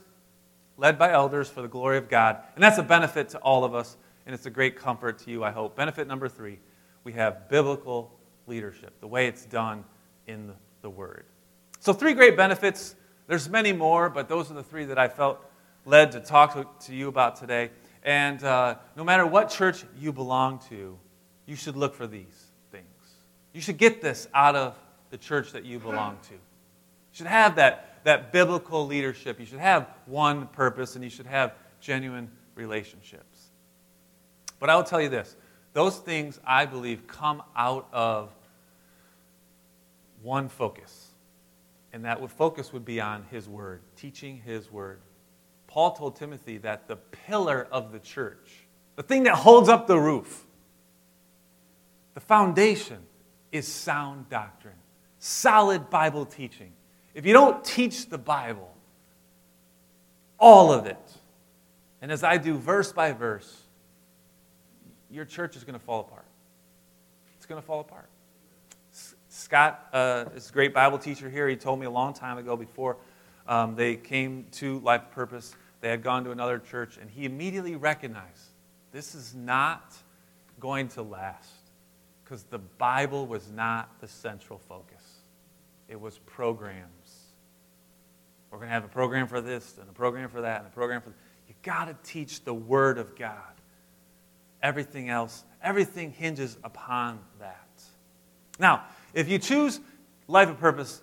[0.81, 2.37] led by elders for the glory of God.
[2.55, 5.43] And that's a benefit to all of us, and it's a great comfort to you,
[5.43, 5.75] I hope.
[5.75, 6.59] Benefit number three
[7.03, 8.11] we have biblical
[8.47, 9.83] leadership, the way it's done
[10.27, 11.25] in the Word.
[11.79, 12.95] So, three great benefits.
[13.27, 15.39] There's many more, but those are the three that I felt
[15.85, 17.69] led to talk to, you about today.
[18.03, 20.97] And uh, no matter what church you belong to,
[21.45, 22.85] you should look for these things.
[23.53, 24.75] You should get this out of
[25.11, 26.33] the church that you belong to.
[27.11, 29.39] You should have that that biblical leadership.
[29.39, 33.49] You should have one purpose and you should have genuine relationships.
[34.59, 35.35] But I will tell you this
[35.73, 38.31] those things, I believe, come out of
[40.21, 41.07] one focus.
[41.93, 45.01] And that focus would be on his word, teaching his word.
[45.67, 49.99] Paul told Timothy that the pillar of the church, the thing that holds up the
[49.99, 50.45] roof,
[52.13, 52.99] the foundation
[53.51, 54.75] is sound doctrine,
[55.19, 56.71] solid Bible teaching.
[57.13, 58.73] If you don't teach the Bible,
[60.39, 60.97] all of it,
[62.01, 63.61] and as I do verse by verse,
[65.09, 66.25] your church is going to fall apart.
[67.37, 68.09] It's going to fall apart.
[69.29, 71.47] Scott uh, is a great Bible teacher here.
[71.47, 72.97] He told me a long time ago before
[73.47, 77.75] um, they came to Life Purpose, they had gone to another church, and he immediately
[77.75, 78.51] recognized
[78.91, 79.95] this is not
[80.59, 81.49] going to last
[82.23, 85.01] because the Bible was not the central focus,
[85.89, 87.00] it was programs
[88.51, 90.71] we're going to have a program for this and a program for that and a
[90.71, 91.17] program for that.
[91.47, 93.35] You got to teach the Word of God.
[94.61, 97.81] Everything else, everything hinges upon that.
[98.59, 98.83] Now,
[99.13, 99.79] if you choose
[100.27, 101.01] Life of Purpose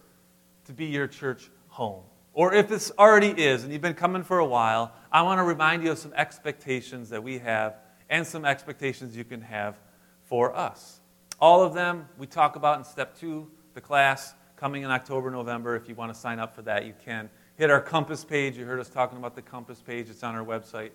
[0.67, 4.39] to be your church home, or if this already is and you've been coming for
[4.39, 7.77] a while, I want to remind you of some expectations that we have
[8.09, 9.77] and some expectations you can have
[10.25, 11.01] for us.
[11.41, 15.77] All of them we talk about in step two, the class coming in October, November.
[15.77, 17.31] If you want to sign up for that, you can.
[17.59, 18.57] Hit our Compass page.
[18.57, 20.91] You heard us talking about the Compass page, it's on our website.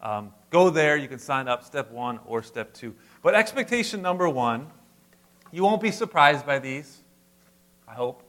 [0.00, 2.94] Um, go there, you can sign up, step one or step two.
[3.22, 4.68] But expectation number one,
[5.52, 7.02] you won't be surprised by these,
[7.86, 8.22] I hope.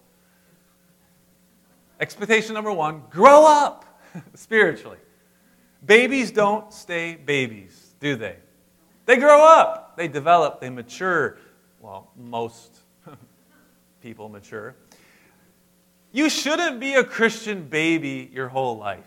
[2.00, 3.86] Expectation number one grow up.
[4.36, 4.98] spiritually.
[5.86, 8.36] Babies don't stay babies, do they?
[9.06, 11.38] They grow up, they develop, they mature.
[11.80, 12.80] Well, most
[14.02, 14.76] people mature.
[16.12, 19.04] You shouldn't be a Christian baby your whole life.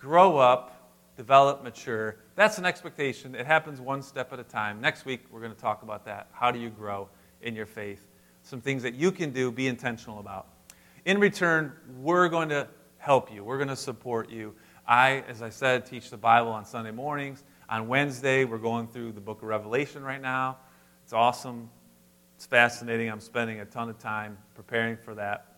[0.00, 2.16] Grow up, develop, mature.
[2.34, 3.34] That's an expectation.
[3.34, 4.80] It happens one step at a time.
[4.80, 6.28] Next week, we're going to talk about that.
[6.32, 7.08] How do you grow
[7.42, 8.06] in your faith?
[8.42, 10.48] Some things that you can do, be intentional about.
[11.04, 12.66] In return, we're going to
[12.98, 14.54] help you, we're going to support you.
[14.86, 17.44] I, as I said, teach the Bible on Sunday mornings.
[17.68, 20.58] On Wednesday, we're going through the book of Revelation right now.
[21.04, 21.70] It's awesome.
[22.36, 23.08] It's fascinating.
[23.08, 25.51] I'm spending a ton of time preparing for that.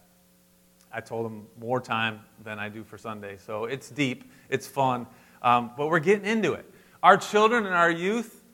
[0.94, 3.36] I told them more time than I do for Sunday.
[3.36, 5.08] So it's deep, it's fun,
[5.42, 6.64] um, but we're getting into it.
[7.02, 8.44] Our children and our youth,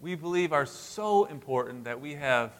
[0.00, 2.52] we believe, are so important that we have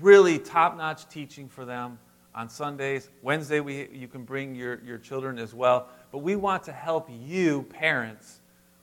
[0.00, 1.98] really top notch teaching for them
[2.32, 3.10] on Sundays.
[3.22, 5.88] Wednesday, we, you can bring your, your children as well.
[6.12, 8.40] But we want to help you, parents,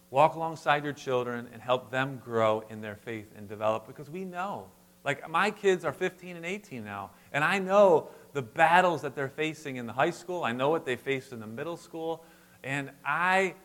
[0.09, 4.25] walk alongside your children and help them grow in their faith and develop because we
[4.25, 4.67] know.
[5.05, 9.30] Like, my kids are 15 and 18 now, and I know the battles that they're
[9.30, 10.43] facing in the high school.
[10.43, 12.26] I know what they faced in the middle school.
[12.65, 13.56] And I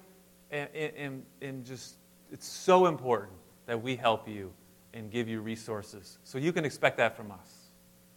[0.52, 1.96] am, am just,
[2.30, 4.52] it's so important that we help you
[4.94, 6.18] and give you resources.
[6.22, 7.70] So you can expect that from us.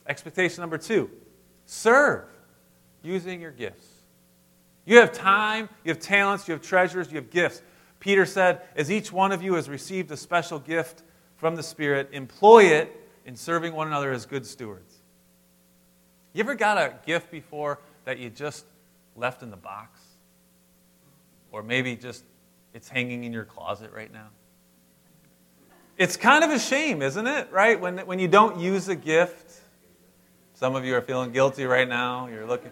[0.08, 1.10] Expectation number two
[1.66, 2.26] serve
[3.02, 3.88] using your gifts.
[4.86, 7.64] You have time, you have talents, you have treasures, you have gifts.
[8.00, 11.02] Peter said, As each one of you has received a special gift
[11.36, 14.93] from the Spirit, employ it in serving one another as good stewards.
[16.34, 18.66] You ever got a gift before that you just
[19.16, 20.00] left in the box?
[21.52, 22.24] Or maybe just
[22.74, 24.30] it's hanging in your closet right now?
[25.98, 27.52] It's kind of a shame, isn't it?
[27.52, 27.80] Right?
[27.80, 29.62] When, when you don't use a gift.
[30.56, 32.28] Some of you are feeling guilty right now.
[32.28, 32.72] You're looking.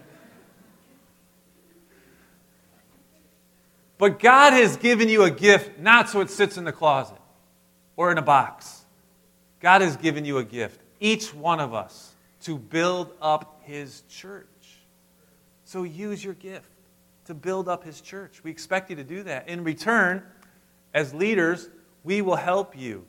[3.98, 7.18] But God has given you a gift not so it sits in the closet
[7.96, 8.84] or in a box.
[9.60, 12.11] God has given you a gift, each one of us,
[12.42, 14.46] to build up his church.
[15.64, 16.68] So use your gift
[17.26, 18.42] to build up his church.
[18.42, 19.48] We expect you to do that.
[19.48, 20.22] In return,
[20.92, 21.68] as leaders,
[22.04, 23.06] we will help you.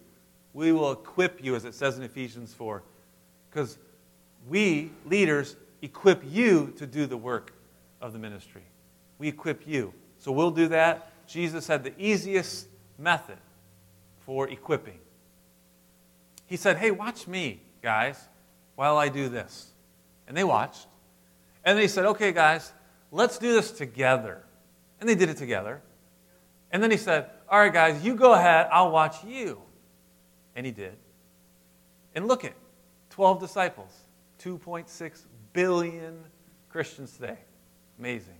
[0.53, 2.83] We will equip you, as it says in Ephesians 4.
[3.49, 3.77] Because
[4.47, 7.53] we, leaders, equip you to do the work
[8.01, 8.63] of the ministry.
[9.17, 9.93] We equip you.
[10.19, 11.09] So we'll do that.
[11.27, 12.67] Jesus had the easiest
[12.97, 13.37] method
[14.25, 14.99] for equipping.
[16.45, 18.27] He said, Hey, watch me, guys,
[18.75, 19.71] while I do this.
[20.27, 20.87] And they watched.
[21.63, 22.71] And they said, okay, guys,
[23.11, 24.43] let's do this together.
[24.99, 25.81] And they did it together.
[26.71, 29.61] And then he said, all right, guys, you go ahead, I'll watch you.
[30.55, 30.97] And he did.
[32.15, 32.53] And look at
[33.11, 33.91] 12 disciples,
[34.43, 35.21] 2.6
[35.53, 36.17] billion
[36.69, 37.37] Christians today.
[37.99, 38.37] Amazing.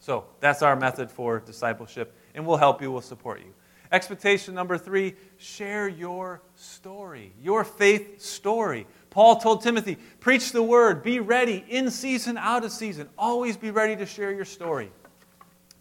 [0.00, 3.54] So that's our method for discipleship, and we'll help you, we'll support you.
[3.92, 8.86] Expectation number three share your story, your faith story.
[9.12, 13.10] Paul told Timothy, preach the word, be ready in season, out of season.
[13.18, 14.90] Always be ready to share your story.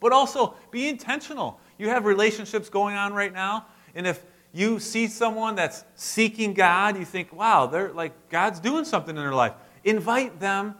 [0.01, 1.57] But also be intentional.
[1.77, 6.97] You have relationships going on right now, and if you see someone that's seeking God,
[6.97, 9.53] you think, wow, they're like God's doing something in their life.
[9.85, 10.75] Invite them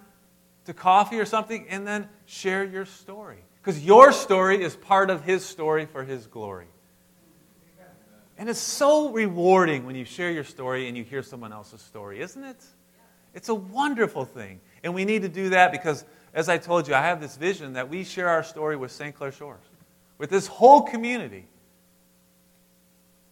[0.66, 3.46] to coffee or something and then share your story.
[3.62, 6.68] Because your story is part of his story for his glory.
[8.42, 12.22] And it's so rewarding when you share your story and you hear someone else's story,
[12.22, 12.58] isn't it?
[13.36, 14.62] It's a wonderful thing.
[14.84, 17.74] And we need to do that because, as I told you, I have this vision
[17.74, 19.14] that we share our story with St.
[19.14, 19.62] Clair Shores,
[20.18, 21.46] with this whole community.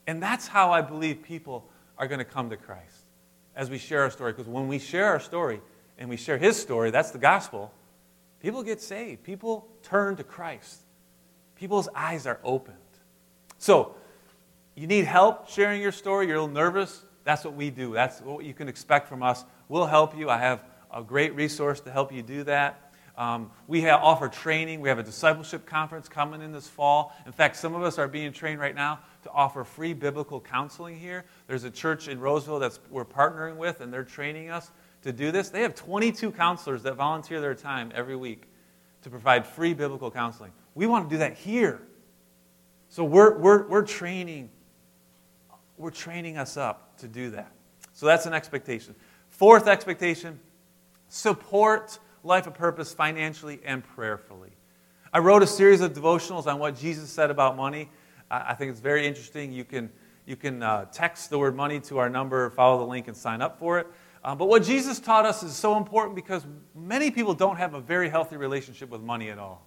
[0.05, 1.67] And that's how I believe people
[1.97, 3.07] are going to come to Christ
[3.55, 4.33] as we share our story.
[4.33, 5.59] Because when we share our story
[5.97, 7.73] and we share his story, that's the gospel,
[8.43, 9.23] people get saved.
[9.23, 10.81] People turn to Christ.
[11.55, 12.77] People's eyes are opened.
[13.57, 13.95] So,
[14.79, 17.93] you need help sharing your story, you're a little nervous, that's what we do.
[17.93, 19.43] That's what you can expect from us.
[19.67, 20.29] We'll help you.
[20.29, 22.93] I have a great resource to help you do that.
[23.17, 24.79] Um, we have, offer training.
[24.79, 27.13] We have a discipleship conference coming in this fall.
[27.25, 30.97] In fact, some of us are being trained right now to offer free biblical counseling
[30.97, 31.25] here.
[31.47, 34.71] There's a church in Roseville that we're partnering with, and they're training us
[35.01, 35.49] to do this.
[35.49, 38.47] They have 22 counselors that volunteer their time every week
[39.01, 40.53] to provide free biblical counseling.
[40.73, 41.81] We want to do that here.
[42.87, 44.49] So we're, we're, we're training
[45.79, 47.51] we're training us up to do that.
[47.93, 48.93] So that's an expectation.
[49.29, 50.39] Fourth expectation
[51.07, 54.51] support life of purpose financially and prayerfully.
[55.11, 57.89] I wrote a series of devotionals on what Jesus said about money.
[58.29, 59.51] I think it's very interesting.
[59.51, 59.89] You can,
[60.27, 63.41] you can uh, text the word money to our number, follow the link, and sign
[63.41, 63.87] up for it.
[64.23, 67.81] Uh, but what Jesus taught us is so important because many people don't have a
[67.81, 69.65] very healthy relationship with money at all.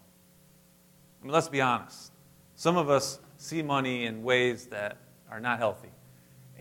[1.20, 2.12] I mean, let's be honest.
[2.54, 4.98] Some of us see money in ways that
[5.30, 5.88] are not healthy.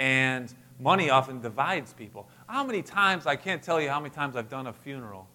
[0.01, 2.27] And money often divides people.
[2.47, 5.27] How many times, I can't tell you how many times I've done a funeral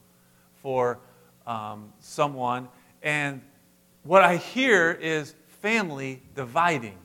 [0.57, 0.99] for
[1.47, 2.69] um, someone,
[3.01, 3.41] and
[4.03, 6.99] what I hear is family dividing.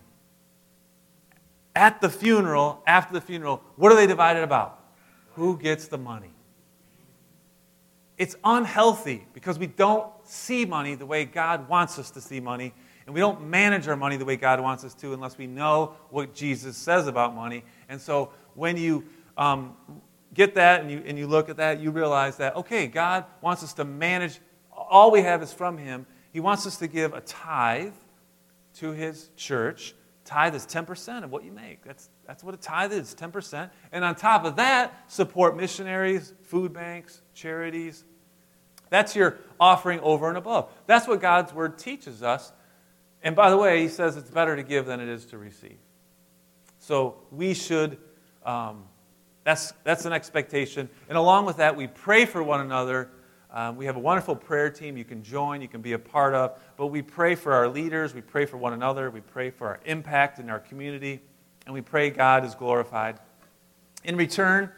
[1.76, 4.84] At the funeral, after the funeral, what are they divided about?
[5.36, 6.34] Who gets the money?
[8.18, 12.74] It's unhealthy because we don't see money the way God wants us to see money,
[13.06, 15.95] and we don't manage our money the way God wants us to unless we know
[16.10, 17.64] what Jesus says about money.
[17.89, 19.06] And so when you
[19.38, 19.76] um,
[20.34, 23.64] get that and you, and you look at that, you realize that, okay, God wants
[23.64, 24.39] us to manage,
[24.72, 26.06] all we have is from Him.
[26.32, 27.93] He wants us to give a tithe
[28.76, 29.93] to His church.
[30.24, 31.84] Tithe is 10% of what you make.
[31.84, 33.70] That's, that's what a tithe is 10%.
[33.91, 38.06] And on top of that, support missionaries, food banks, charities.
[38.89, 40.72] That's your offering over and above.
[40.86, 42.52] That's what God's Word teaches us.
[43.24, 45.78] And by the way, He says it's better to give than it is to receive.
[46.80, 47.97] So we should,
[48.43, 48.86] um,
[49.43, 50.89] that's, that's an expectation.
[51.09, 53.09] And along with that, we pray for one another.
[53.51, 56.34] Um, we have a wonderful prayer team you can join, you can be a part
[56.34, 56.59] of.
[56.78, 59.80] But we pray for our leaders, we pray for one another, we pray for our
[59.86, 61.19] impact in our community,
[61.65, 63.19] and we pray God is glorified.
[64.03, 64.72] In return,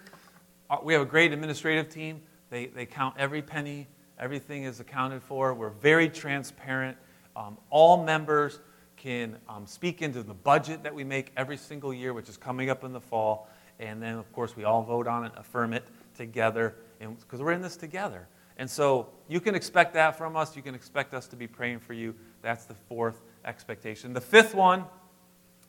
[0.69, 2.21] uh, we have a great administrative team.
[2.49, 3.87] They, they count every penny,
[4.19, 5.53] everything is accounted for.
[5.53, 6.97] We're very transparent.
[7.35, 8.59] Um, all members
[8.97, 12.69] can um, speak into the budget that we make every single year, which is coming
[12.69, 13.49] up in the fall.
[13.79, 15.83] And then, of course, we all vote on it, affirm it
[16.15, 18.27] together, because we're in this together.
[18.57, 20.55] And so you can expect that from us.
[20.55, 22.15] You can expect us to be praying for you.
[22.41, 24.13] That's the fourth expectation.
[24.13, 24.85] The fifth one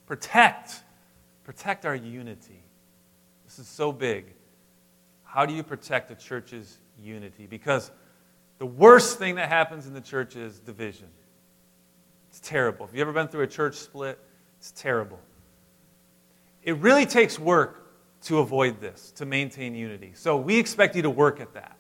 [0.07, 0.83] protect.
[1.45, 2.63] Protect our unity.
[3.45, 4.27] This is so big.
[5.25, 7.47] How do you protect the church's unity?
[7.47, 7.91] Because
[8.59, 11.09] the worst thing that happens in the church is division.
[12.35, 12.85] It's terrible.
[12.85, 14.19] Have you ever been through a church split?
[14.59, 15.21] It's terrible.
[16.65, 17.87] It really takes work
[18.23, 20.15] to avoid this, to maintain unity.
[20.17, 21.77] So we expect you to work at that.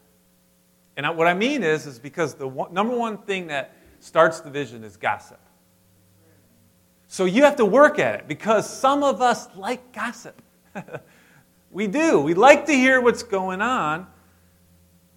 [0.96, 4.84] And what I mean is, is because the one, number one thing that starts division
[4.84, 5.40] is gossip.
[7.08, 10.40] So you have to work at it because some of us like gossip.
[11.72, 12.20] we do.
[12.20, 14.06] We like to hear what's going on,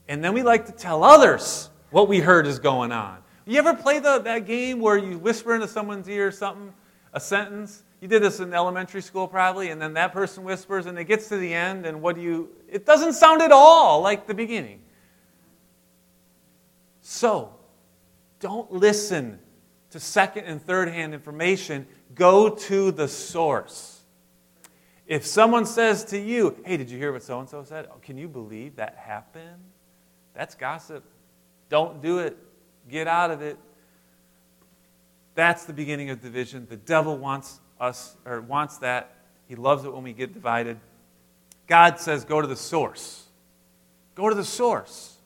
[0.07, 3.19] and then we like to tell others what we heard is going on.
[3.47, 6.73] You ever play the, that game where you whisper into someone's ear something,
[7.13, 7.81] a sentence?
[8.01, 11.29] You did this in elementary school probably, and then that person whispers, and it gets
[11.29, 12.49] to the end, and what do you.
[12.67, 14.81] It doesn't sound at all like the beginning.
[17.01, 17.55] So,
[18.41, 19.39] don't listen
[19.91, 21.87] to second and third hand information.
[22.13, 24.01] Go to the source.
[25.07, 27.87] If someone says to you, hey, did you hear what so and so said?
[27.89, 29.63] Oh, can you believe that happened?
[30.33, 31.05] That's gossip.
[31.69, 32.37] Don't do it.
[32.89, 33.57] Get out of it.
[35.35, 36.65] That's the beginning of division.
[36.69, 39.15] The devil wants us, or wants that.
[39.47, 40.79] He loves it when we get divided.
[41.67, 43.25] God says, go to the source.
[44.15, 45.17] Go to the source.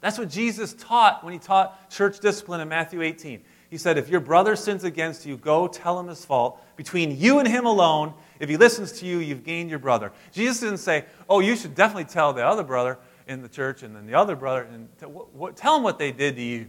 [0.00, 3.42] That's what Jesus taught when he taught church discipline in Matthew 18.
[3.68, 7.38] He said, If your brother sins against you, go tell him his fault between you
[7.38, 8.14] and him alone.
[8.40, 10.10] If he listens to you, you've gained your brother.
[10.32, 12.98] Jesus didn't say, Oh, you should definitely tell the other brother
[13.28, 15.98] in the church and then the other brother and t- what, what, tell him what
[15.98, 16.66] they did to you.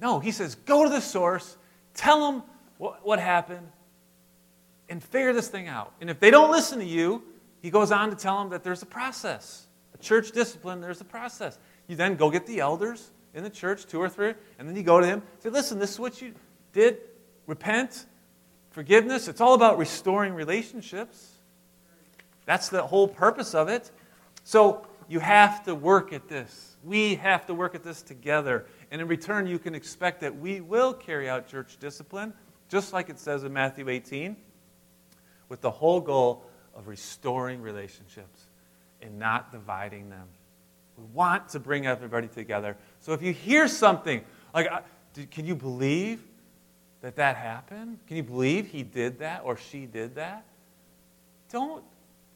[0.00, 1.56] No, he says, go to the source,
[1.94, 2.42] tell them
[2.78, 3.66] what, what happened,
[4.88, 5.92] and figure this thing out.
[6.00, 7.22] And if they don't listen to you,
[7.60, 9.66] he goes on to tell them that there's a process.
[9.94, 11.58] A church discipline, there's a process.
[11.88, 14.82] You then go get the elders in the church, two or three, and then you
[14.82, 16.34] go to him, say, listen, this is what you
[16.72, 16.98] did.
[17.46, 18.06] Repent,
[18.70, 19.28] forgiveness.
[19.28, 21.32] It's all about restoring relationships.
[22.46, 23.90] That's the whole purpose of it.
[24.44, 26.76] So you have to work at this.
[26.84, 28.66] We have to work at this together.
[28.90, 32.32] And in return, you can expect that we will carry out church discipline,
[32.68, 34.36] just like it says in Matthew 18,
[35.48, 38.46] with the whole goal of restoring relationships
[39.02, 40.26] and not dividing them.
[40.96, 42.76] We want to bring everybody together.
[43.00, 44.24] So if you hear something
[44.54, 44.80] like, uh,
[45.30, 46.22] can you believe
[47.02, 47.98] that that happened?
[48.06, 50.44] Can you believe he did that or she did that?
[51.50, 51.84] Don't,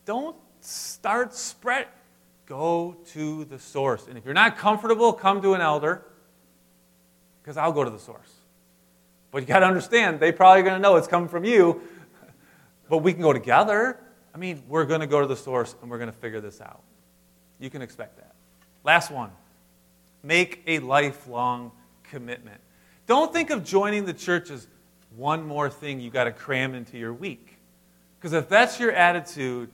[0.04, 1.88] don't start spread.
[2.46, 4.06] Go to the source.
[4.06, 6.04] And if you're not comfortable, come to an elder
[7.42, 8.30] because I'll go to the source.
[9.30, 11.82] But you got to understand, they probably going to know it's coming from you.
[12.88, 13.98] But we can go together.
[14.34, 16.60] I mean, we're going to go to the source and we're going to figure this
[16.60, 16.82] out.
[17.58, 18.34] You can expect that.
[18.84, 19.30] Last one
[20.22, 21.72] make a lifelong
[22.04, 22.60] commitment.
[23.06, 24.68] Don't think of joining the church as
[25.16, 27.58] one more thing you got to cram into your week.
[28.18, 29.68] Because if that's your attitude,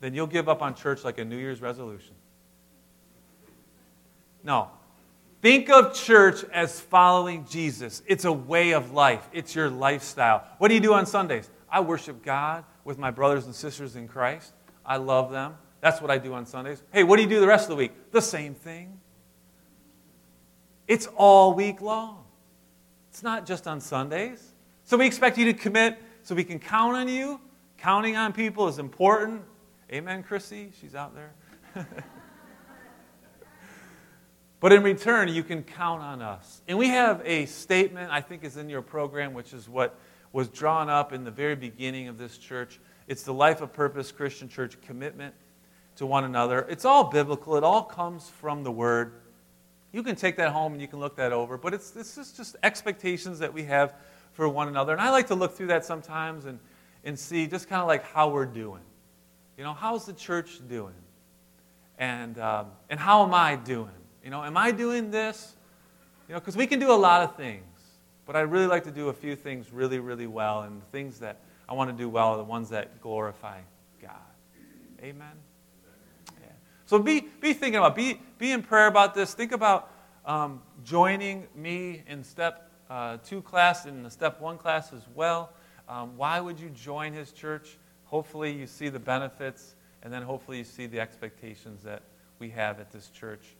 [0.00, 2.14] then you'll give up on church like a New Year's resolution.
[4.44, 4.70] No.
[5.42, 8.02] Think of church as following Jesus.
[8.06, 10.44] It's a way of life, it's your lifestyle.
[10.58, 11.48] What do you do on Sundays?
[11.70, 14.52] I worship God with my brothers and sisters in Christ.
[14.84, 15.56] I love them.
[15.80, 16.82] That's what I do on Sundays.
[16.92, 17.92] Hey, what do you do the rest of the week?
[18.10, 19.00] The same thing.
[20.86, 22.24] It's all week long.
[23.08, 24.52] It's not just on Sundays.
[24.84, 27.40] So we expect you to commit so we can count on you.
[27.78, 29.42] Counting on people is important.
[29.92, 30.72] Amen, Chrissy?
[30.80, 31.86] She's out there.
[34.60, 36.60] but in return, you can count on us.
[36.68, 39.98] And we have a statement, I think is in your program, which is what
[40.32, 42.78] was drawn up in the very beginning of this church.
[43.08, 45.34] It's the Life of Purpose Christian Church commitment
[45.96, 46.66] to one another.
[46.68, 49.14] It's all biblical, it all comes from the Word.
[49.92, 52.32] You can take that home and you can look that over, but it's, this is
[52.32, 53.94] just expectations that we have
[54.32, 54.92] for one another.
[54.92, 56.60] And I like to look through that sometimes and,
[57.04, 58.82] and see just kind of like how we're doing.
[59.58, 60.94] You know, how's the church doing?
[61.98, 63.90] And, um, and how am I doing?
[64.24, 65.54] You know, am I doing this?
[66.28, 67.64] You know, because we can do a lot of things,
[68.26, 70.62] but I really like to do a few things really, really well.
[70.62, 73.60] And the things that I want to do well are the ones that glorify
[74.00, 74.12] God.
[75.02, 75.32] Amen?
[76.40, 76.48] Yeah.
[76.86, 79.34] So be, be thinking about, be, be in prayer about this.
[79.34, 79.90] Think about
[80.24, 85.52] um, joining me in step uh, two class and the step one class as well.
[85.88, 87.76] Um, why would you join his church?
[88.10, 92.02] hopefully you see the benefits, and then hopefully you see the expectations that
[92.40, 93.54] we have at this church.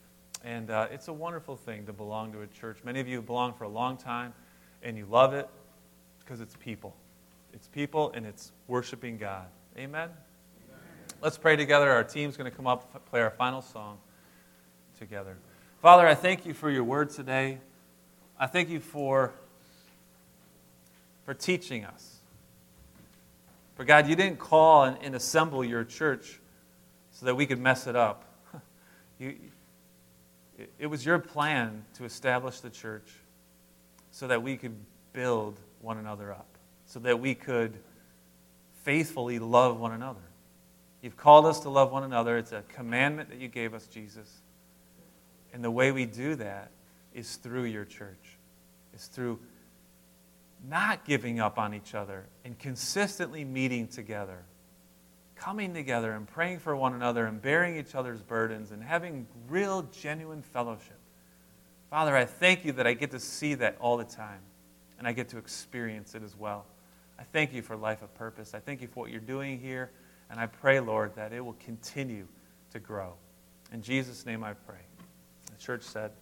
[0.44, 2.78] And uh, it's a wonderful thing to belong to a church.
[2.84, 4.32] Many of you have belonged for a long time,
[4.82, 5.48] and you love it
[6.20, 6.96] because it's people.
[7.52, 9.46] It's people, and it's worshiping God.
[9.76, 10.08] Amen?
[10.08, 10.10] Amen.
[11.20, 11.90] Let's pray together.
[11.90, 13.98] Our team's going to come up, play our final song
[14.98, 15.36] together.
[15.82, 17.58] Father, I thank you for your word today.
[18.38, 19.34] I thank you for,
[21.24, 22.16] for teaching us.
[23.74, 26.40] For God, you didn't call and, and assemble your church
[27.12, 28.24] so that we could mess it up.
[29.18, 29.36] you,
[30.78, 33.10] it was your plan to establish the church
[34.10, 34.76] so that we could
[35.12, 36.48] build one another up,
[36.86, 37.74] so that we could
[38.82, 40.20] faithfully love one another.
[41.02, 42.36] You've called us to love one another.
[42.36, 44.40] It's a commandment that you gave us, Jesus.
[45.52, 46.70] And the way we do that
[47.14, 48.38] is through your church,
[48.94, 49.38] is through
[50.68, 54.44] not giving up on each other and consistently meeting together,
[55.40, 59.82] coming together and praying for one another and bearing each other's burdens and having real,
[59.90, 60.98] genuine fellowship.
[61.88, 64.40] Father, I thank you that I get to see that all the time
[64.98, 66.66] and I get to experience it as well.
[67.18, 68.52] I thank you for life of purpose.
[68.54, 69.90] I thank you for what you're doing here.
[70.30, 72.28] And I pray, Lord, that it will continue
[72.72, 73.14] to grow.
[73.72, 74.82] In Jesus' name I pray.
[75.46, 76.12] The church said,